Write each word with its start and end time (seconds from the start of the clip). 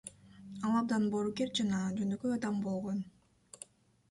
Ал 0.69 0.77
абдан 0.79 1.05
боорукер 1.15 1.51
жана 1.59 1.83
жөнөкөй 2.01 2.35
адам 2.37 2.59
болгон. 2.65 3.05